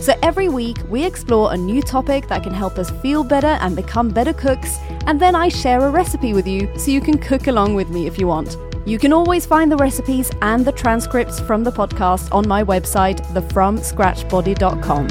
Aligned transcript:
So 0.00 0.14
every 0.22 0.48
week, 0.48 0.78
we 0.88 1.04
explore 1.04 1.52
a 1.52 1.56
new 1.58 1.82
topic 1.82 2.26
that 2.28 2.42
can 2.42 2.54
help 2.54 2.78
us 2.78 2.90
feel 3.02 3.22
better 3.22 3.58
and 3.60 3.76
become 3.76 4.08
better 4.08 4.32
cooks, 4.32 4.78
and 5.04 5.20
then 5.20 5.34
I 5.34 5.50
share 5.50 5.86
a 5.86 5.90
recipe 5.90 6.32
with 6.32 6.48
you 6.48 6.70
so 6.78 6.90
you 6.90 7.02
can 7.02 7.18
cook 7.18 7.48
along 7.48 7.74
with 7.74 7.90
me 7.90 8.06
if 8.06 8.18
you 8.18 8.26
want. 8.26 8.56
You 8.86 8.98
can 8.98 9.12
always 9.12 9.44
find 9.44 9.70
the 9.70 9.76
recipes 9.76 10.30
and 10.40 10.64
the 10.64 10.72
transcripts 10.72 11.38
from 11.38 11.64
the 11.64 11.70
podcast 11.70 12.32
on 12.34 12.48
my 12.48 12.64
website, 12.64 13.20
thefromscratchbody.com. 13.34 15.08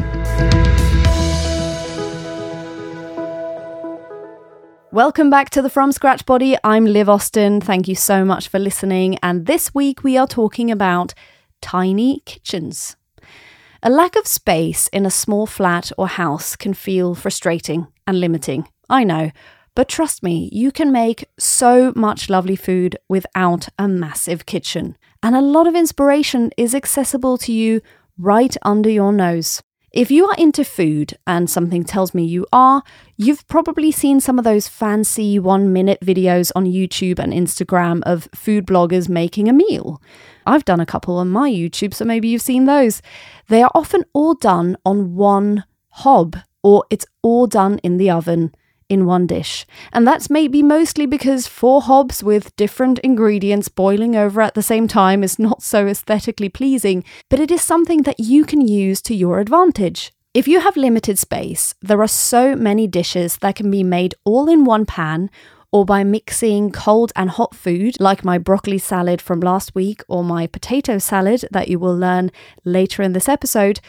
Welcome 4.91 5.29
back 5.29 5.51
to 5.51 5.61
the 5.61 5.69
From 5.69 5.91
Scratch 5.91 6.25
Body. 6.25 6.57
I'm 6.63 6.85
Liv 6.85 7.07
Austen. 7.07 7.61
Thank 7.61 7.87
you 7.87 7.93
so 7.93 8.25
much 8.25 8.47
for 8.47 8.57
listening. 8.57 9.19
And 9.21 9.45
this 9.45 9.71
week 9.75 10.03
we 10.03 10.17
are 10.17 10.25
talking 10.25 10.71
about 10.71 11.13
tiny 11.61 12.21
kitchens. 12.25 12.95
A 13.81 13.89
lack 13.89 14.17
of 14.17 14.27
space 14.27 14.89
in 14.89 15.05
a 15.05 15.11
small 15.11 15.45
flat 15.45 15.89
or 15.97 16.09
house 16.09 16.57
can 16.57 16.73
feel 16.73 17.15
frustrating 17.15 17.87
and 18.05 18.19
limiting. 18.19 18.67
I 18.89 19.05
know, 19.05 19.31
but 19.73 19.87
trust 19.87 20.21
me, 20.21 20.49
you 20.51 20.73
can 20.73 20.91
make 20.91 21.29
so 21.39 21.93
much 21.95 22.29
lovely 22.29 22.57
food 22.57 22.97
without 23.07 23.69
a 23.77 23.87
massive 23.87 24.45
kitchen. 24.45 24.97
And 25.23 25.33
a 25.33 25.41
lot 25.41 25.65
of 25.65 25.75
inspiration 25.75 26.51
is 26.57 26.75
accessible 26.75 27.37
to 27.37 27.53
you 27.53 27.79
right 28.17 28.53
under 28.63 28.89
your 28.89 29.13
nose. 29.13 29.61
If 29.91 30.11
you 30.11 30.27
are 30.27 30.35
into 30.37 30.63
food, 30.63 31.17
and 31.25 31.49
something 31.49 31.83
tells 31.83 32.13
me 32.13 32.23
you 32.23 32.45
are, 32.53 32.83
you've 33.17 33.47
probably 33.47 33.91
seen 33.91 34.19
some 34.19 34.37
of 34.37 34.45
those 34.45 34.67
fancy 34.67 35.39
one 35.39 35.73
minute 35.73 35.99
videos 36.01 36.51
on 36.55 36.65
YouTube 36.65 37.17
and 37.17 37.33
Instagram 37.33 38.03
of 38.03 38.29
food 38.35 38.67
bloggers 38.67 39.09
making 39.09 39.47
a 39.47 39.53
meal. 39.53 39.99
I've 40.45 40.65
done 40.65 40.79
a 40.79 40.85
couple 40.85 41.17
on 41.17 41.29
my 41.29 41.49
YouTube, 41.49 41.95
so 41.95 42.05
maybe 42.05 42.27
you've 42.27 42.41
seen 42.43 42.65
those. 42.65 43.01
They 43.47 43.63
are 43.63 43.71
often 43.73 44.03
all 44.13 44.35
done 44.35 44.77
on 44.85 45.15
one 45.15 45.63
hob, 45.89 46.37
or 46.61 46.85
it's 46.91 47.07
all 47.23 47.47
done 47.47 47.79
in 47.79 47.97
the 47.97 48.11
oven 48.11 48.53
in 48.89 49.05
one 49.05 49.27
dish. 49.27 49.65
And 49.93 50.05
that's 50.05 50.29
maybe 50.29 50.61
mostly 50.63 51.05
because 51.05 51.47
four 51.47 51.81
hobs 51.81 52.23
with 52.23 52.55
different 52.55 52.99
ingredients 52.99 53.69
boiling 53.69 54.15
over 54.15 54.41
at 54.41 54.55
the 54.55 54.63
same 54.63 54.87
time 54.87 55.23
is 55.23 55.39
not 55.47 55.61
so 55.63 55.87
aesthetically 55.87 56.49
pleasing, 56.49 57.03
but 57.29 57.39
it 57.39 57.51
is 57.51 57.61
something 57.61 58.01
that 58.03 58.19
you 58.19 58.43
can 58.43 58.61
use 58.61 59.01
to 59.03 59.15
your 59.15 59.39
advantage. 59.39 60.11
If 60.33 60.47
you 60.47 60.59
have 60.59 60.77
limited 60.77 61.17
space, 61.17 61.73
there 61.81 62.01
are 62.01 62.07
so 62.07 62.55
many 62.55 62.87
dishes 62.87 63.37
that 63.37 63.55
can 63.55 63.71
be 63.71 63.83
made 63.83 64.15
all 64.25 64.47
in 64.47 64.63
one 64.63 64.85
pan 64.85 65.29
or 65.71 65.85
by 65.85 66.03
mixing 66.03 66.71
cold 66.71 67.11
and 67.15 67.29
hot 67.29 67.55
food, 67.55 67.95
like 67.99 68.25
my 68.25 68.37
broccoli 68.37 68.77
salad 68.77 69.21
from 69.21 69.39
last 69.39 69.75
week 69.75 70.01
or 70.07 70.23
my 70.23 70.47
potato 70.47 70.97
salad 70.97 71.45
that 71.51 71.67
you 71.67 71.77
will 71.77 71.95
learn 71.95 72.31
later 72.65 73.03
in 73.03 73.13
this 73.13 73.29
episode, 73.29 73.79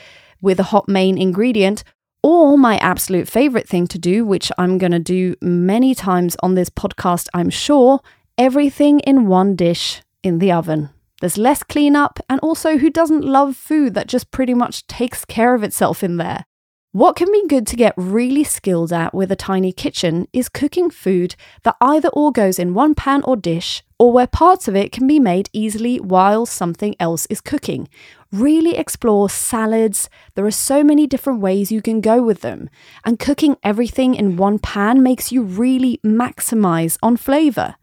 with 0.42 0.60
a 0.60 0.64
hot 0.64 0.88
main 0.88 1.18
ingredient, 1.18 1.84
or 2.22 2.58
my 2.58 2.76
absolute 2.78 3.28
favorite 3.28 3.68
thing 3.68 3.86
to 3.88 3.98
do, 3.98 4.24
which 4.24 4.52
I'm 4.58 4.78
going 4.78 4.92
to 4.92 4.98
do 4.98 5.34
many 5.40 5.94
times 5.94 6.36
on 6.42 6.54
this 6.54 6.70
podcast, 6.70 7.28
I'm 7.32 7.50
sure, 7.50 8.00
everything 8.36 9.00
in 9.00 9.26
one 9.26 9.56
dish 9.56 10.02
in 10.22 10.38
the 10.38 10.52
oven. 10.52 10.90
There's 11.20 11.38
less 11.38 11.62
cleanup, 11.62 12.18
and 12.28 12.40
also, 12.40 12.78
who 12.78 12.90
doesn't 12.90 13.24
love 13.24 13.56
food 13.56 13.94
that 13.94 14.06
just 14.06 14.30
pretty 14.30 14.54
much 14.54 14.86
takes 14.86 15.24
care 15.24 15.54
of 15.54 15.62
itself 15.62 16.02
in 16.02 16.16
there? 16.16 16.44
What 16.92 17.14
can 17.14 17.30
be 17.30 17.46
good 17.46 17.68
to 17.68 17.76
get 17.76 17.94
really 17.96 18.42
skilled 18.42 18.92
at 18.92 19.14
with 19.14 19.30
a 19.30 19.36
tiny 19.36 19.70
kitchen 19.70 20.26
is 20.32 20.48
cooking 20.48 20.90
food 20.90 21.36
that 21.62 21.76
either 21.80 22.08
all 22.08 22.32
goes 22.32 22.58
in 22.58 22.74
one 22.74 22.96
pan 22.96 23.22
or 23.22 23.36
dish, 23.36 23.84
or 23.96 24.12
where 24.12 24.26
parts 24.26 24.66
of 24.66 24.74
it 24.74 24.90
can 24.90 25.06
be 25.06 25.20
made 25.20 25.48
easily 25.52 26.00
while 26.00 26.46
something 26.46 26.96
else 26.98 27.26
is 27.26 27.40
cooking. 27.40 27.88
Really 28.32 28.76
explore 28.76 29.28
salads. 29.28 30.08
There 30.36 30.46
are 30.46 30.52
so 30.52 30.84
many 30.84 31.08
different 31.08 31.40
ways 31.40 31.72
you 31.72 31.82
can 31.82 32.00
go 32.00 32.22
with 32.22 32.42
them, 32.42 32.70
and 33.04 33.18
cooking 33.18 33.56
everything 33.64 34.14
in 34.14 34.36
one 34.36 34.60
pan 34.60 35.02
makes 35.02 35.32
you 35.32 35.42
really 35.42 35.98
maximize 36.04 36.96
on 37.02 37.16
flavor. 37.16 37.74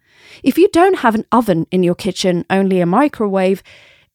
If 0.43 0.57
you 0.57 0.69
don't 0.69 0.99
have 0.99 1.15
an 1.15 1.25
oven 1.33 1.67
in 1.69 1.83
your 1.83 1.95
kitchen, 1.95 2.45
only 2.49 2.79
a 2.79 2.85
microwave, 2.85 3.61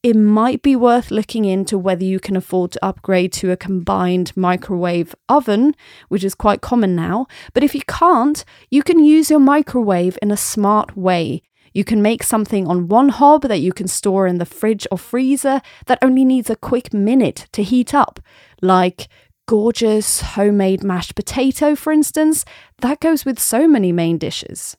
it 0.02 0.16
might 0.16 0.62
be 0.62 0.74
worth 0.74 1.10
looking 1.10 1.44
into 1.44 1.78
whether 1.78 2.02
you 2.02 2.18
can 2.18 2.34
afford 2.34 2.72
to 2.72 2.84
upgrade 2.84 3.32
to 3.34 3.52
a 3.52 3.56
combined 3.56 4.36
microwave 4.36 5.14
oven, 5.28 5.76
which 6.08 6.24
is 6.24 6.34
quite 6.34 6.60
common 6.60 6.96
now. 6.96 7.26
But 7.52 7.62
if 7.62 7.74
you 7.74 7.82
can't, 7.86 8.44
you 8.70 8.82
can 8.82 9.04
use 9.04 9.30
your 9.30 9.38
microwave 9.38 10.18
in 10.20 10.32
a 10.32 10.36
smart 10.36 10.96
way. 10.96 11.42
You 11.72 11.84
can 11.84 12.02
make 12.02 12.22
something 12.22 12.66
on 12.66 12.88
one 12.88 13.08
hob 13.08 13.42
that 13.42 13.60
you 13.60 13.72
can 13.72 13.88
store 13.88 14.26
in 14.26 14.38
the 14.38 14.44
fridge 14.44 14.86
or 14.90 14.98
freezer 14.98 15.60
that 15.86 15.98
only 16.02 16.24
needs 16.24 16.50
a 16.50 16.56
quick 16.56 16.92
minute 16.92 17.48
to 17.52 17.62
heat 17.62 17.94
up, 17.94 18.20
like 18.60 19.08
gorgeous 19.46 20.20
homemade 20.20 20.84
mashed 20.84 21.14
potato, 21.14 21.74
for 21.74 21.92
instance. 21.92 22.44
That 22.78 23.00
goes 23.00 23.24
with 23.24 23.38
so 23.38 23.66
many 23.66 23.92
main 23.92 24.18
dishes. 24.18 24.76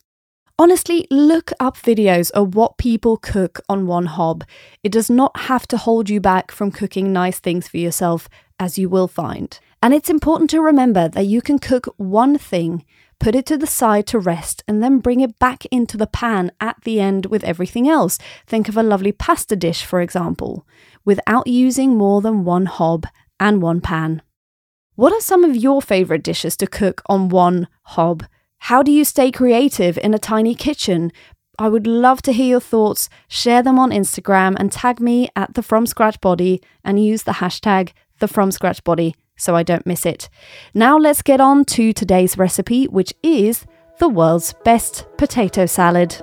Honestly, 0.56 1.06
look 1.10 1.50
up 1.58 1.76
videos 1.76 2.30
of 2.30 2.54
what 2.54 2.78
people 2.78 3.16
cook 3.16 3.60
on 3.68 3.88
one 3.88 4.06
hob. 4.06 4.44
It 4.84 4.92
does 4.92 5.10
not 5.10 5.36
have 5.36 5.66
to 5.68 5.76
hold 5.76 6.08
you 6.08 6.20
back 6.20 6.52
from 6.52 6.70
cooking 6.70 7.12
nice 7.12 7.40
things 7.40 7.66
for 7.66 7.78
yourself, 7.78 8.28
as 8.60 8.78
you 8.78 8.88
will 8.88 9.08
find. 9.08 9.58
And 9.82 9.92
it's 9.92 10.08
important 10.08 10.50
to 10.50 10.62
remember 10.62 11.08
that 11.08 11.26
you 11.26 11.42
can 11.42 11.58
cook 11.58 11.92
one 11.96 12.38
thing, 12.38 12.84
put 13.24 13.34
it 13.34 13.46
to 13.46 13.56
the 13.56 13.66
side 13.66 14.06
to 14.06 14.18
rest, 14.18 14.62
and 14.68 14.82
then 14.82 14.98
bring 14.98 15.20
it 15.20 15.38
back 15.38 15.64
into 15.70 15.96
the 15.96 16.06
pan 16.06 16.52
at 16.60 16.76
the 16.84 17.00
end 17.00 17.24
with 17.24 17.42
everything 17.42 17.88
else. 17.88 18.18
Think 18.46 18.68
of 18.68 18.76
a 18.76 18.82
lovely 18.82 19.12
pasta 19.12 19.56
dish, 19.56 19.82
for 19.82 20.02
example, 20.02 20.66
without 21.06 21.46
using 21.46 21.96
more 21.96 22.20
than 22.20 22.44
one 22.44 22.66
hob 22.66 23.06
and 23.40 23.62
one 23.62 23.80
pan. 23.80 24.20
What 24.94 25.14
are 25.14 25.22
some 25.22 25.42
of 25.42 25.56
your 25.56 25.80
favourite 25.80 26.22
dishes 26.22 26.54
to 26.58 26.66
cook 26.66 27.00
on 27.06 27.30
one 27.30 27.66
hob? 27.84 28.26
How 28.58 28.82
do 28.82 28.92
you 28.92 29.06
stay 29.06 29.32
creative 29.32 29.96
in 29.96 30.12
a 30.12 30.18
tiny 30.18 30.54
kitchen? 30.54 31.10
I 31.58 31.70
would 31.70 31.86
love 31.86 32.20
to 32.22 32.32
hear 32.34 32.48
your 32.48 32.60
thoughts. 32.60 33.08
Share 33.26 33.62
them 33.62 33.78
on 33.78 33.90
Instagram 33.90 34.54
and 34.58 34.70
tag 34.70 35.00
me 35.00 35.30
at 35.34 35.54
the 35.54 35.62
From 35.62 35.86
Scratch 35.86 36.20
Body 36.20 36.60
and 36.84 37.02
use 37.02 37.22
the 37.22 37.38
hashtag 37.40 37.92
the 38.18 38.28
From 38.28 38.50
Scratch 38.50 38.84
Body 38.84 39.14
so 39.36 39.54
I 39.54 39.62
don't 39.62 39.86
miss 39.86 40.06
it. 40.06 40.28
Now 40.72 40.96
let's 40.96 41.22
get 41.22 41.40
on 41.40 41.64
to 41.66 41.92
today's 41.92 42.38
recipe, 42.38 42.86
which 42.86 43.12
is 43.22 43.66
the 43.98 44.08
world's 44.08 44.54
best 44.64 45.06
potato 45.16 45.66
salad. 45.66 46.22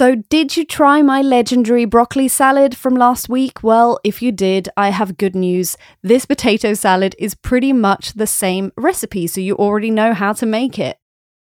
So, 0.00 0.14
did 0.14 0.56
you 0.56 0.64
try 0.64 1.02
my 1.02 1.20
legendary 1.20 1.84
broccoli 1.84 2.26
salad 2.28 2.74
from 2.74 2.94
last 2.94 3.28
week? 3.28 3.62
Well, 3.62 4.00
if 4.02 4.22
you 4.22 4.32
did, 4.32 4.68
I 4.74 4.88
have 4.88 5.18
good 5.18 5.34
news. 5.34 5.76
This 6.00 6.24
potato 6.24 6.72
salad 6.72 7.14
is 7.18 7.34
pretty 7.34 7.74
much 7.74 8.14
the 8.14 8.26
same 8.26 8.72
recipe, 8.78 9.26
so 9.26 9.42
you 9.42 9.56
already 9.56 9.90
know 9.90 10.14
how 10.14 10.32
to 10.32 10.46
make 10.46 10.78
it. 10.78 10.99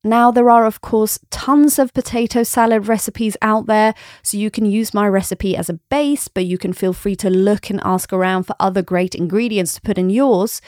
Now, 0.03 0.31
there 0.31 0.49
are, 0.49 0.65
of 0.65 0.81
course, 0.81 1.19
tons 1.31 1.79
of 1.79 1.93
potato 1.93 2.43
salad 2.43 2.89
recipes 2.89 3.37
out 3.43 3.67
there, 3.67 3.95
so 4.23 4.39
you 4.39 4.51
can 4.51 4.65
use 4.65 4.95
my 4.95 5.07
recipe 5.07 5.55
as 5.55 5.69
a 5.69 5.75
base, 5.75 6.27
but 6.27 6.47
you 6.47 6.57
can 6.57 6.73
feel 6.73 6.95
free 6.95 7.17
to 7.17 7.29
look 7.29 7.69
and 7.69 7.81
ask 7.85 8.13
around 8.13 8.45
for 8.45 8.57
other 8.59 8.81
great 8.81 9.15
ingredients 9.15 9.75
to 9.75 9.83
put 9.83 9.99
in 9.99 10.09
yours, 10.09 10.63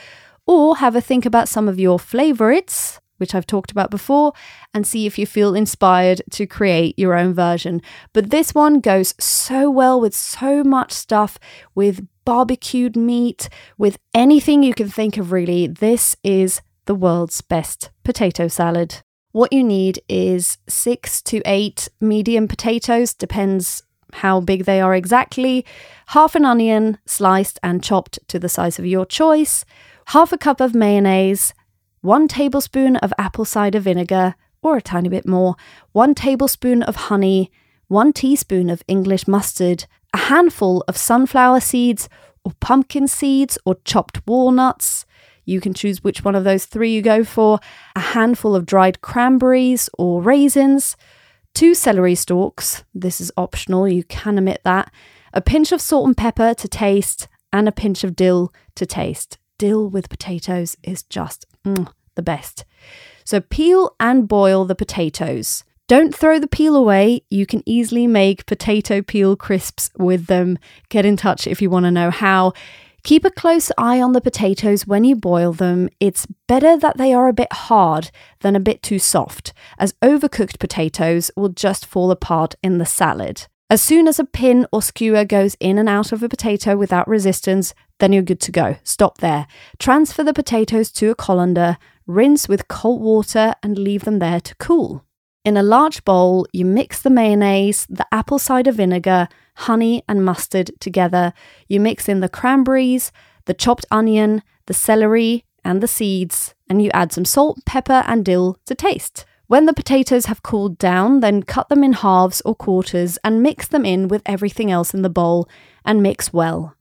or 0.47 0.77
have 0.77 0.95
a 0.95 1.01
think 1.01 1.25
about 1.25 1.49
some 1.49 1.67
of 1.67 1.81
your 1.81 1.99
favorites 1.99 3.01
which 3.23 3.37
I've 3.37 3.47
talked 3.47 3.71
about 3.71 3.89
before, 3.89 4.33
and 4.75 4.85
see 4.85 5.07
if 5.07 5.17
you 5.17 5.27
feel 5.27 5.55
inspired 5.55 6.23
to 6.33 6.45
create 6.45 6.99
your 6.99 7.15
own 7.15 7.33
version. 7.33 7.81
But 8.13 8.31
this 8.31 8.53
one 8.53 8.81
goes 8.81 9.15
so 9.17 9.71
well 9.71 10.01
with 10.01 10.13
so 10.13 10.65
much 10.65 10.91
stuff, 10.91 11.39
with 11.73 12.05
barbecued 12.25 12.97
meat, 12.97 13.49
with 13.79 13.97
anything 14.13 14.65
you 14.65 14.75
can 14.75 14.89
think 14.89 15.19
of, 15.19 15.31
really. 15.31 15.69
This 15.69 16.17
is 16.25 16.63
the 16.87 16.97
world's 16.97 17.41
best 17.43 17.91
potato 18.03 18.49
salad. 18.49 19.03
What 19.33 19.53
you 19.53 19.65
need 19.65 20.03
is 20.11 20.59
six 20.69 21.23
to 21.23 21.41
eight 21.47 21.89
medium 22.01 22.47
potatoes, 22.47 23.15
depends 23.15 23.83
how 24.13 24.41
big 24.41 24.67
they 24.67 24.79
are 24.79 24.95
exactly, 24.95 25.65
half 26.09 26.35
an 26.35 26.45
onion 26.45 26.99
sliced 27.07 27.59
and 27.63 27.83
chopped 27.83 28.19
to 28.29 28.39
the 28.39 28.51
size 28.51 28.79
of 28.79 28.85
your 28.85 29.07
choice, 29.07 29.65
half 30.09 30.33
a 30.33 30.39
cup 30.39 30.61
of 30.61 30.75
mayonnaise, 30.75 31.55
one 32.03 32.29
tablespoon 32.29 32.97
of 32.97 33.15
apple 33.17 33.47
cider 33.47 33.81
vinegar, 33.81 34.35
or 34.63 34.77
a 34.77 34.83
tiny 34.83 35.09
bit 35.09 35.27
more, 35.27 35.57
one 35.93 36.15
tablespoon 36.15 36.83
of 36.83 36.97
honey, 36.97 37.51
one 37.89 38.13
teaspoon 38.13 38.69
of 38.69 38.83
English 38.87 39.27
mustard, 39.27 39.87
a 40.13 40.19
handful 40.19 40.85
of 40.87 40.97
sunflower 40.99 41.61
seeds, 41.61 42.07
or 42.45 42.53
pumpkin 42.61 43.09
seeds 43.09 43.57
or 43.65 43.77
chopped 43.85 44.21
walnuts. 44.27 45.07
You 45.53 45.61
can 45.61 45.75
choose 45.75 46.03
which 46.03 46.25
one 46.25 46.35
of 46.35 46.45
those 46.45 46.65
three 46.65 46.91
you 46.93 47.03
go 47.03 47.23
for. 47.25 47.61
A 47.95 48.01
handful 48.01 48.57
of 48.57 48.67
dried 48.67 49.03
cranberries 49.03 49.91
or 49.99 50.23
raisins. 50.23 50.97
Two 51.55 51.75
celery 51.75 52.15
stalks. 52.15 52.85
This 52.95 53.21
is 53.21 53.31
optional, 53.37 53.87
you 53.87 54.03
can 54.05 54.39
omit 54.39 54.63
that. 54.65 54.91
A 55.35 55.43
pinch 55.43 55.71
of 55.71 55.81
salt 55.81 56.07
and 56.07 56.17
pepper 56.17 56.55
to 56.55 56.69
taste, 56.69 57.29
and 57.53 57.69
a 57.69 57.73
pinch 57.73 58.03
of 58.03 58.17
dill 58.17 58.53
to 58.75 58.87
taste. 58.87 59.39
Dill 59.59 59.89
with 59.89 60.09
potatoes 60.09 60.77
is 60.83 61.03
just 61.03 61.45
mm, 61.65 61.93
the 62.15 62.23
best. 62.23 62.65
So 63.25 63.41
peel 63.41 63.95
and 64.01 64.27
boil 64.27 64.65
the 64.65 64.75
potatoes. 64.75 65.65
Don't 65.89 66.15
throw 66.15 66.39
the 66.39 66.49
peel 66.49 66.75
away. 66.75 67.23
You 67.29 67.45
can 67.45 67.63
easily 67.67 68.07
make 68.07 68.47
potato 68.47 69.03
peel 69.03 69.37
crisps 69.37 69.91
with 69.99 70.27
them. 70.27 70.59
Get 70.89 71.05
in 71.05 71.19
touch 71.19 71.47
if 71.47 71.61
you 71.61 71.69
want 71.69 71.85
to 71.85 71.91
know 71.91 72.11
how. 72.11 72.55
Keep 73.05 73.25
a 73.25 73.31
close 73.31 73.73
eye 73.77 74.01
on 74.01 74.13
the 74.13 74.21
potatoes 74.21 74.87
when 74.87 75.03
you 75.03 75.17
boil 75.17 75.53
them. 75.53 75.89
It's 75.99 76.27
better 76.47 76.77
that 76.77 76.99
they 76.99 77.13
are 77.13 77.27
a 77.27 77.33
bit 77.33 77.53
hard 77.53 78.13
than 78.43 78.55
a 78.55 78.61
bit 78.61 78.81
too 78.81 79.01
soft, 79.01 79.53
as 79.77 79.95
overcooked 80.05 80.61
potatoes 80.61 81.29
will 81.37 81.49
just 81.49 81.85
fall 81.85 82.13
apart 82.13 82.55
in 82.63 82.79
the 82.79 82.87
salad. 82.87 83.49
As 83.69 83.83
soon 83.83 84.07
as 84.07 84.21
a 84.21 84.25
pin 84.25 84.67
or 84.71 84.83
skewer 84.83 85.25
goes 85.25 85.57
in 85.59 85.79
and 85.79 85.89
out 85.89 86.13
of 86.13 86.23
a 86.23 86.29
potato 86.29 86.77
without 86.77 87.09
resistance, 87.09 87.75
then 87.99 88.13
you're 88.13 88.23
good 88.23 88.41
to 88.43 88.53
go. 88.53 88.77
Stop 88.85 89.19
there. 89.19 89.49
Transfer 89.81 90.23
the 90.23 90.33
potatoes 90.33 90.93
to 90.93 91.11
a 91.11 91.17
colander, 91.17 91.79
rinse 92.07 92.49
with 92.49 92.69
cold 92.69 93.03
water, 93.03 93.55
and 93.65 93.79
leave 93.79 94.05
them 94.05 94.21
there 94.21 94.41
to 94.41 94.55
cool. 94.57 95.05
In 95.45 95.57
a 95.57 95.63
large 95.63 96.05
bowl, 96.05 96.47
you 96.53 96.65
mix 96.65 97.03
the 97.03 97.11
mayonnaise, 97.11 97.85
the 97.91 98.07
apple 98.13 98.39
cider 98.39 98.71
vinegar, 98.71 99.27
honey, 99.57 100.05
and 100.09 100.25
mustard 100.25 100.71
together. 100.79 101.33
You 101.67 101.81
mix 101.81 102.09
in 102.09 102.21
the 102.21 102.29
cranberries, 102.29 103.11
the 103.47 103.55
chopped 103.55 103.85
onion, 103.91 104.43
the 104.67 104.75
celery, 104.75 105.45
and 105.65 105.83
the 105.83 105.89
seeds, 105.89 106.55
and 106.69 106.81
you 106.81 106.91
add 106.95 107.13
some 107.13 107.25
salt, 107.25 107.65
pepper, 107.65 108.05
and 108.07 108.25
dill 108.25 108.57
to 108.67 108.75
taste. 108.77 109.25
When 109.49 109.67
the 109.67 109.75
potatoes 109.75 110.27
have 110.27 110.45
cooled 110.45 110.79
down, 110.79 111.21
then 111.21 111.43
cut 111.43 111.69
them 111.69 111.83
in 111.83 111.93
halves 111.93 112.41
or 112.43 112.55
quarters 112.55 113.19
and 113.25 113.43
mix 113.43 113.67
them 113.67 113.85
in 113.85 114.07
with 114.07 114.23
everything 114.25 114.71
else 114.71 114.95
in 114.95 115.03
the 115.03 115.11
bowl 115.11 115.49
and 115.85 116.03
mix 116.03 116.33
well. 116.33 116.77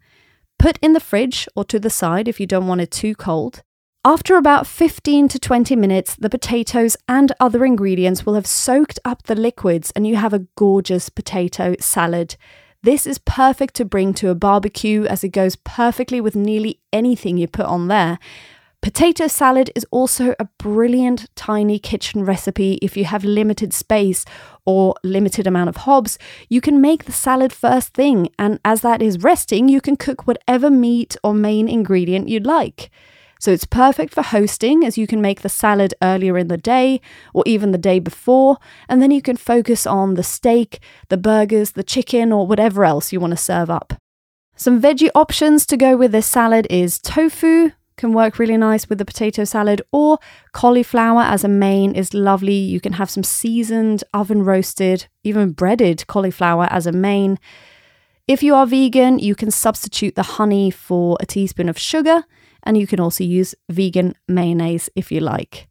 Put 0.60 0.78
in 0.84 0.94
the 0.94 1.00
fridge 1.00 1.48
or 1.56 1.66
to 1.66 1.80
the 1.80 1.90
side 1.90 2.28
if 2.28 2.40
you 2.40 2.46
don't 2.46 2.68
want 2.68 2.82
it 2.82 2.92
too 2.92 3.16
cold. 3.16 3.64
After 4.04 4.36
about 4.36 4.66
15 4.66 5.28
to 5.28 5.38
20 5.38 5.76
minutes, 5.76 6.16
the 6.16 6.28
potatoes 6.28 6.98
and 7.08 7.32
other 7.40 7.64
ingredients 7.64 8.26
will 8.26 8.34
have 8.34 8.48
soaked 8.48 8.98
up 9.06 9.22
the 9.24 9.36
liquids 9.36 9.92
and 9.96 10.08
you 10.08 10.16
have 10.16 10.34
a 10.34 10.48
gorgeous 10.56 11.10
potato 11.10 11.76
salad. 11.80 12.36
This 12.82 13.06
is 13.06 13.20
perfect 13.20 13.76
to 13.76 13.86
bring 13.86 14.16
to 14.16 14.30
a 14.32 14.36
barbecue 14.36 15.06
as 15.06 15.24
it 15.24 15.30
goes 15.30 15.56
perfectly 15.56 16.20
with 16.20 16.36
nearly 16.36 16.80
anything 16.92 17.38
you 17.38 17.48
put 17.48 17.68
on 17.68 17.90
there. 17.90 18.18
Potato 18.82 19.28
salad 19.28 19.70
is 19.76 19.86
also 19.92 20.34
a 20.40 20.50
brilliant 20.58 21.30
tiny 21.36 21.78
kitchen 21.78 22.26
recipe 22.26 22.80
if 22.82 22.98
you 22.98 23.06
have 23.06 23.24
limited 23.24 23.72
space 23.72 24.26
or 24.66 24.96
limited 25.04 25.46
amount 25.46 25.70
of 25.70 25.78
hobs. 25.78 26.18
You 26.50 26.60
can 26.60 26.82
make 26.82 27.06
the 27.06 27.12
salad 27.12 27.54
first 27.54 27.94
thing, 27.94 28.30
and 28.40 28.60
as 28.66 28.82
that 28.82 29.04
is 29.04 29.22
resting, 29.22 29.70
you 29.70 29.80
can 29.80 29.96
cook 29.96 30.26
whatever 30.26 30.72
meat 30.72 31.16
or 31.24 31.36
main 31.36 31.70
ingredient 31.70 32.30
you'd 32.30 32.48
like. 32.48 32.90
So 33.42 33.52
it's 33.52 33.66
perfect 33.66 34.14
for 34.14 34.22
hosting 34.22 34.86
as 34.86 35.00
you 35.00 35.08
can 35.08 35.20
make 35.20 35.42
the 35.42 35.50
salad 35.50 35.96
earlier 36.04 36.38
in 36.38 36.48
the 36.48 36.58
day 36.58 37.02
or 37.34 37.42
even 37.48 37.72
the 37.72 37.80
day 37.80 37.98
before, 37.98 38.58
and 38.88 39.02
then 39.02 39.10
you 39.10 39.20
can 39.20 39.36
focus 39.36 39.88
on 39.88 40.14
the 40.14 40.22
steak, 40.22 40.80
the 41.10 41.18
burgers, 41.18 41.72
the 41.72 41.82
chicken, 41.82 42.32
or 42.32 42.46
whatever 42.46 42.86
else 42.86 43.12
you 43.12 43.20
want 43.20 43.32
to 43.32 43.38
serve 43.38 43.72
up. 43.72 43.96
Some 44.56 44.80
veggie 44.80 45.10
options 45.16 45.66
to 45.66 45.76
go 45.76 45.98
with 45.98 46.12
this 46.12 46.28
salad 46.28 46.68
is 46.70 47.00
tofu, 47.00 47.72
can 47.98 48.14
work 48.14 48.38
really 48.38 48.58
nice 48.58 48.88
with 48.88 49.00
the 49.00 49.06
potato 49.06 49.44
salad, 49.44 49.82
or 49.92 50.20
cauliflower 50.54 51.22
as 51.22 51.44
a 51.44 51.48
main 51.48 51.96
is 51.96 52.14
lovely. 52.14 52.54
You 52.54 52.80
can 52.80 52.94
have 52.94 53.10
some 53.10 53.24
seasoned, 53.24 54.04
oven 54.14 54.44
roasted, 54.44 55.08
even 55.24 55.54
breaded 55.54 56.06
cauliflower 56.06 56.68
as 56.70 56.86
a 56.86 56.92
main. 56.92 57.40
If 58.28 58.44
you 58.44 58.54
are 58.54 58.68
vegan, 58.68 59.18
you 59.18 59.34
can 59.34 59.50
substitute 59.50 60.14
the 60.14 60.38
honey 60.38 60.70
for 60.70 61.18
a 61.20 61.26
teaspoon 61.26 61.70
of 61.70 61.80
sugar 61.80 62.26
and 62.64 62.78
you 62.78 62.88
can 62.88 63.00
also 63.00 63.24
use 63.24 63.56
vegan 63.70 64.14
mayonnaise 64.28 64.90
if 64.96 65.12
you 65.12 65.20
like. 65.20 65.68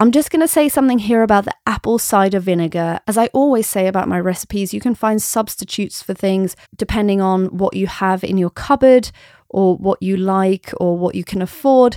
I'm 0.00 0.10
just 0.10 0.30
going 0.30 0.40
to 0.40 0.48
say 0.48 0.68
something 0.68 0.98
here 0.98 1.22
about 1.22 1.44
the 1.44 1.54
apple 1.66 1.98
cider 1.98 2.40
vinegar. 2.40 3.00
As 3.06 3.16
I 3.16 3.26
always 3.28 3.66
say 3.66 3.86
about 3.86 4.08
my 4.08 4.18
recipes, 4.18 4.74
you 4.74 4.80
can 4.80 4.94
find 4.94 5.22
substitutes 5.22 6.02
for 6.02 6.14
things 6.14 6.56
depending 6.76 7.20
on 7.20 7.46
what 7.46 7.74
you 7.76 7.86
have 7.86 8.24
in 8.24 8.36
your 8.36 8.50
cupboard 8.50 9.10
or 9.48 9.76
what 9.76 10.02
you 10.02 10.16
like 10.16 10.72
or 10.78 10.98
what 10.98 11.14
you 11.14 11.22
can 11.22 11.40
afford. 11.40 11.96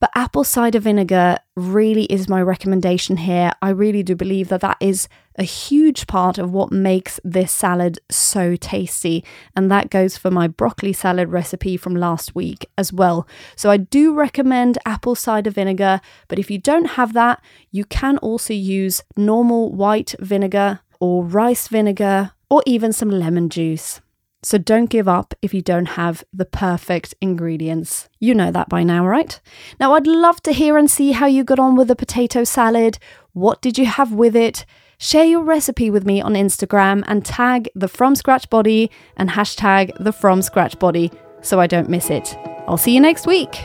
But 0.00 0.10
apple 0.14 0.44
cider 0.44 0.80
vinegar 0.80 1.38
really 1.56 2.04
is 2.04 2.28
my 2.28 2.42
recommendation 2.42 3.16
here. 3.16 3.52
I 3.62 3.70
really 3.70 4.02
do 4.02 4.14
believe 4.14 4.48
that 4.48 4.60
that 4.60 4.76
is 4.80 5.08
a 5.36 5.42
huge 5.42 6.06
part 6.06 6.38
of 6.38 6.52
what 6.52 6.70
makes 6.72 7.18
this 7.24 7.52
salad 7.52 7.98
so 8.10 8.56
tasty. 8.56 9.24
And 9.56 9.70
that 9.70 9.90
goes 9.90 10.16
for 10.16 10.30
my 10.30 10.46
broccoli 10.46 10.92
salad 10.92 11.28
recipe 11.30 11.76
from 11.76 11.96
last 11.96 12.34
week 12.34 12.66
as 12.76 12.92
well. 12.92 13.26
So 13.56 13.70
I 13.70 13.76
do 13.76 14.14
recommend 14.14 14.78
apple 14.84 15.14
cider 15.14 15.50
vinegar, 15.50 16.00
but 16.28 16.38
if 16.38 16.50
you 16.50 16.58
don't 16.58 16.90
have 16.90 17.12
that, 17.14 17.42
you 17.70 17.84
can 17.84 18.18
also 18.18 18.54
use 18.54 19.02
normal 19.16 19.72
white 19.72 20.14
vinegar 20.18 20.80
or 21.00 21.24
rice 21.24 21.68
vinegar 21.68 22.32
or 22.50 22.62
even 22.66 22.92
some 22.92 23.10
lemon 23.10 23.48
juice. 23.48 24.00
So 24.44 24.58
don't 24.58 24.90
give 24.90 25.08
up 25.08 25.32
if 25.40 25.54
you 25.54 25.62
don't 25.62 25.86
have 25.86 26.22
the 26.30 26.44
perfect 26.44 27.14
ingredients. 27.22 28.10
You 28.20 28.34
know 28.34 28.50
that 28.50 28.68
by 28.68 28.82
now, 28.82 29.06
right? 29.06 29.40
Now, 29.80 29.94
I'd 29.94 30.06
love 30.06 30.42
to 30.42 30.52
hear 30.52 30.76
and 30.76 30.90
see 30.90 31.12
how 31.12 31.24
you 31.26 31.44
got 31.44 31.58
on 31.58 31.76
with 31.76 31.88
the 31.88 31.96
potato 31.96 32.44
salad. 32.44 32.98
What 33.32 33.62
did 33.62 33.78
you 33.78 33.86
have 33.86 34.12
with 34.12 34.36
it? 34.36 34.66
Share 34.98 35.24
your 35.24 35.42
recipe 35.42 35.88
with 35.88 36.04
me 36.04 36.20
on 36.20 36.34
Instagram 36.34 37.02
and 37.06 37.24
tag 37.24 37.70
the 37.74 37.88
From 37.88 38.14
Scratch 38.14 38.50
Body 38.50 38.90
and 39.16 39.30
hashtag 39.30 39.92
the 39.98 40.12
From 40.12 40.42
Scratch 40.42 40.78
Body 40.78 41.10
so 41.40 41.58
I 41.58 41.66
don't 41.66 41.88
miss 41.88 42.10
it. 42.10 42.36
I'll 42.68 42.76
see 42.76 42.94
you 42.94 43.00
next 43.00 43.26
week. 43.26 43.64